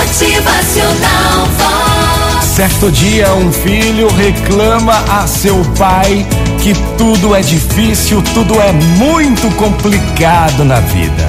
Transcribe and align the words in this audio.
Motivacional 0.00 1.46
Vox. 1.58 2.46
Certo 2.46 2.90
dia, 2.90 3.34
um 3.34 3.52
filho 3.52 4.08
reclama 4.08 4.94
a 4.94 5.26
seu 5.26 5.62
pai 5.76 6.26
que 6.62 6.72
tudo 6.96 7.34
é 7.34 7.42
difícil, 7.42 8.22
tudo 8.32 8.58
é 8.62 8.72
muito 8.72 9.54
complicado 9.56 10.64
na 10.64 10.80
vida. 10.80 11.28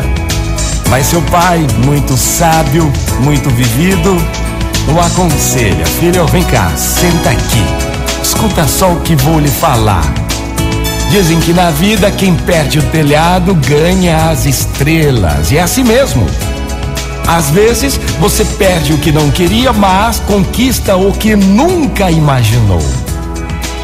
Mas 0.89 1.07
seu 1.07 1.21
pai, 1.23 1.67
muito 1.85 2.15
sábio, 2.15 2.91
muito 3.19 3.49
vivido, 3.49 4.15
o 4.87 4.99
aconselha: 5.01 5.85
Filho, 5.99 6.25
vem 6.27 6.43
cá, 6.43 6.71
senta 6.77 7.29
aqui. 7.31 7.65
Escuta 8.23 8.65
só 8.67 8.93
o 8.93 9.01
que 9.01 9.17
vou 9.17 9.39
lhe 9.39 9.51
falar. 9.51 10.05
Dizem 11.09 11.41
que 11.41 11.51
na 11.51 11.71
vida 11.71 12.09
quem 12.09 12.35
perde 12.35 12.79
o 12.79 12.83
telhado 12.83 13.53
ganha 13.53 14.29
as 14.29 14.45
estrelas. 14.45 15.51
E 15.51 15.57
é 15.57 15.61
assim 15.61 15.83
mesmo. 15.83 16.25
Às 17.27 17.49
vezes 17.49 17.99
você 18.19 18.43
perde 18.43 18.93
o 18.93 18.97
que 18.97 19.11
não 19.11 19.31
queria, 19.31 19.71
mas 19.71 20.19
conquista 20.19 20.95
o 20.95 21.11
que 21.13 21.35
nunca 21.35 22.11
imaginou. 22.11 22.81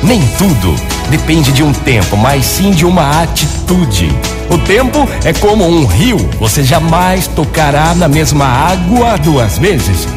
Nem 0.04 0.22
tudo 0.38 0.76
depende 1.10 1.52
de 1.52 1.64
um 1.64 1.74
tempo, 1.74 2.16
mas 2.18 2.46
sim 2.46 2.72
de 2.72 2.86
uma 2.86 3.22
atitude. 3.24 4.10
O 4.50 4.58
tempo 4.58 5.08
é 5.24 5.34
como 5.34 5.68
um 5.68 5.86
rio, 5.86 6.18
você 6.40 6.64
jamais 6.64 7.28
tocará 7.28 7.94
na 7.96 8.08
mesma 8.08 8.46
água 8.46 9.18
duas 9.18 9.58
vezes. 9.58 10.08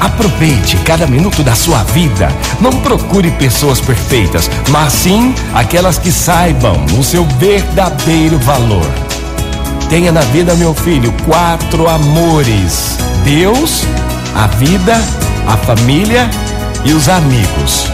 Aproveite 0.00 0.76
cada 0.78 1.06
minuto 1.06 1.42
da 1.42 1.54
sua 1.54 1.82
vida. 1.82 2.28
Não 2.60 2.72
procure 2.72 3.30
pessoas 3.32 3.80
perfeitas, 3.80 4.48
mas 4.70 4.92
sim 4.92 5.34
aquelas 5.54 5.98
que 5.98 6.12
saibam 6.12 6.84
o 6.98 7.02
seu 7.02 7.24
verdadeiro 7.24 8.38
valor. 8.38 9.07
Tenha 9.88 10.12
na 10.12 10.20
vida, 10.20 10.54
meu 10.54 10.74
filho, 10.74 11.12
quatro 11.24 11.88
amores: 11.88 12.98
Deus, 13.24 13.84
a 14.34 14.46
vida, 14.46 14.94
a 15.46 15.56
família 15.56 16.28
e 16.84 16.92
os 16.92 17.08
amigos. 17.08 17.86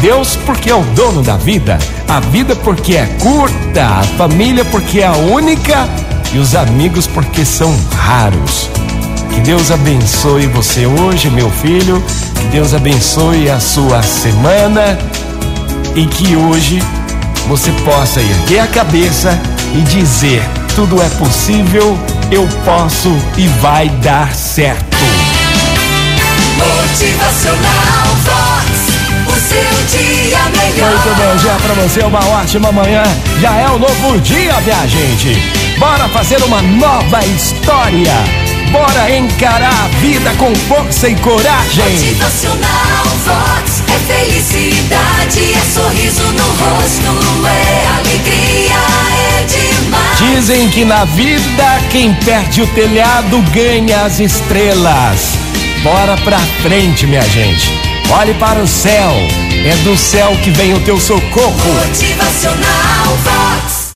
Deus, 0.00 0.36
porque 0.44 0.70
é 0.70 0.74
o 0.74 0.82
dono 0.94 1.22
da 1.22 1.36
vida, 1.36 1.78
a 2.08 2.20
vida, 2.20 2.54
porque 2.56 2.96
é 2.96 3.06
curta, 3.20 3.86
a 3.86 4.02
família, 4.18 4.64
porque 4.64 5.00
é 5.00 5.06
a 5.06 5.12
única 5.12 5.88
e 6.34 6.38
os 6.38 6.54
amigos, 6.54 7.06
porque 7.06 7.44
são 7.44 7.74
raros. 7.94 8.68
Que 9.32 9.40
Deus 9.40 9.70
abençoe 9.70 10.46
você 10.46 10.84
hoje, 10.84 11.30
meu 11.30 11.50
filho. 11.50 12.02
Que 12.34 12.46
Deus 12.48 12.74
abençoe 12.74 13.48
a 13.48 13.60
sua 13.60 14.02
semana 14.02 14.98
e 15.94 16.06
que 16.06 16.36
hoje 16.36 16.82
você 17.48 17.70
possa 17.84 18.20
erguer 18.20 18.60
a 18.60 18.66
cabeça 18.66 19.38
e 19.74 19.82
dizer: 19.82 20.42
tudo 20.76 21.02
é 21.02 21.08
possível, 21.08 21.98
eu 22.30 22.46
posso 22.62 23.08
e 23.38 23.48
vai 23.62 23.88
dar 23.88 24.34
certo. 24.34 24.98
Motivacional 26.58 28.06
Vox. 28.26 28.68
O 29.26 29.40
seu 29.40 29.98
dia 29.98 30.38
melhor. 30.50 30.90
Muito 30.90 31.16
bom 31.16 31.36
dia 31.36 31.54
pra 31.64 31.74
você, 31.82 32.00
uma 32.00 32.22
ótima 32.26 32.70
manhã. 32.72 33.02
Já 33.40 33.54
é 33.56 33.70
um 33.70 33.78
novo 33.78 34.20
dia, 34.20 34.52
minha 34.60 34.86
gente. 34.86 35.42
Bora 35.78 36.10
fazer 36.10 36.42
uma 36.44 36.60
nova 36.60 37.24
história. 37.24 38.12
Bora 38.70 39.16
encarar 39.16 39.72
a 39.72 39.88
vida 40.00 40.30
com 40.34 40.54
força 40.54 41.08
e 41.08 41.14
coragem. 41.16 41.90
Motivacional 41.90 43.06
Vox. 43.24 43.82
É 43.88 43.98
felicidade, 44.12 45.54
é 45.54 45.60
sorriso 45.72 46.22
no 46.22 46.44
rosto, 46.44 47.25
Dizem 50.34 50.68
que 50.68 50.84
na 50.84 51.04
vida 51.04 51.64
quem 51.90 52.12
perde 52.12 52.60
o 52.60 52.66
telhado 52.68 53.40
ganha 53.52 54.02
as 54.04 54.18
estrelas. 54.18 55.38
Bora 55.82 56.16
pra 56.18 56.38
frente, 56.62 57.06
minha 57.06 57.22
gente. 57.22 57.70
Olhe 58.10 58.34
para 58.34 58.60
o 58.60 58.66
céu. 58.66 59.12
É 59.64 59.74
do 59.84 59.96
céu 59.96 60.36
que 60.42 60.50
vem 60.50 60.74
o 60.74 60.80
teu 60.80 60.98
socorro. 60.98 61.72
Motivacional 61.86 63.16
Vox. 63.22 63.75